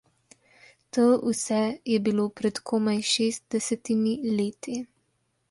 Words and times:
To 0.97 1.03
vse 1.25 1.59
je 1.91 1.99
bilo 2.07 2.25
pred 2.41 2.63
komaj 2.71 2.97
šestdesetimi 3.11 4.17
leti. 4.41 4.81